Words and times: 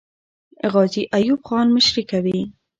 غازي 0.71 1.03
ایوب 1.17 1.41
خان 1.47 1.67
مشري 1.75 2.03
کوي. 2.11 2.39